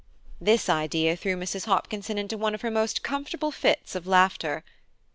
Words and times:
This 0.41 0.67
idea 0.67 1.15
threw 1.15 1.35
Mrs. 1.35 1.65
Hopkinson 1.65 2.17
into 2.17 2.35
one 2.35 2.55
of 2.55 2.61
her 2.61 2.71
most 2.71 3.03
comfortable 3.03 3.51
fits 3.51 3.93
of 3.93 4.07
laughter. 4.07 4.63